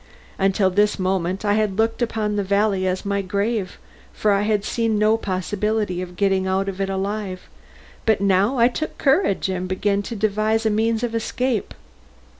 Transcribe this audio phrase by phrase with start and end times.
[0.39, 3.77] Until this moment I had looked upon the valley as my grave,
[4.11, 7.47] for I had seen no possibility of getting out of it alive,
[8.07, 11.75] but now I took courage and began to devise a means of escape.